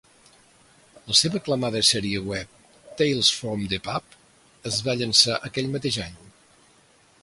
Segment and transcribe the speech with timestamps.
[1.09, 2.57] La seva aclamada sèrie web
[3.03, 4.19] "Tales From the Pub"
[4.73, 6.23] es va llançar aquell mateix any.